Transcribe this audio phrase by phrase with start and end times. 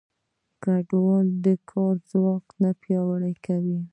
[0.69, 3.79] آیا کډوال د کار ځواک نه پیاوړی کوي؟